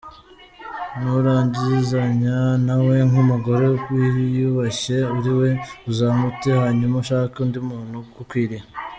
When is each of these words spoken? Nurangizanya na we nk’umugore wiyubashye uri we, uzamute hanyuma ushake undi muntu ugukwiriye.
Nurangizanya 0.99 2.37
na 2.65 2.75
we 2.85 2.95
nk’umugore 3.09 3.67
wiyubashye 3.93 4.97
uri 5.17 5.31
we, 5.39 5.49
uzamute 5.89 6.49
hanyuma 6.63 6.95
ushake 7.03 7.35
undi 7.45 7.59
muntu 7.69 7.95
ugukwiriye. 8.03 8.63